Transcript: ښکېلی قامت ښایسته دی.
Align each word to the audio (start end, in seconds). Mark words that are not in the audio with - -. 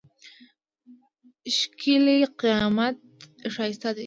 ښکېلی 1.57 2.19
قامت 2.39 2.95
ښایسته 3.53 3.89
دی. 3.95 3.99